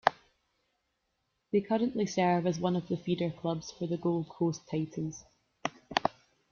They 1.51 1.61
currently 1.61 2.07
serve 2.07 2.47
as 2.47 2.59
one 2.59 2.75
of 2.75 2.87
the 2.87 2.97
feeder 2.97 3.29
clubs 3.29 3.69
for 3.69 3.85
the 3.85 3.97
Gold 3.97 4.29
Coast 4.29 4.67
Titans. 4.67 5.23